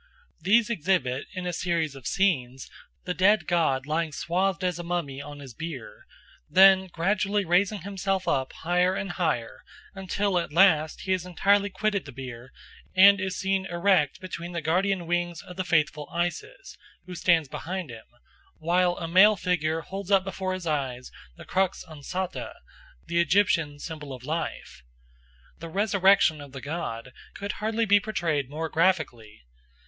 [0.39, 2.67] These exhibit in a series of scenes
[3.05, 6.07] the dead god lying swathed as a mummy on his bier,
[6.49, 9.61] then gradually raising himself up higher and higher,
[9.93, 12.51] until at last he has entirely quitted the bier
[12.95, 16.75] and is seen erect between the guardian wings of the faithful Isis,
[17.05, 18.05] who stands behind him,
[18.57, 22.55] while a male figure holds up before his eyes the crux ansata,
[23.05, 24.81] the Egyptian symbol of life.
[25.59, 29.43] The resurrection of the god could hardly be portrayed more graphically.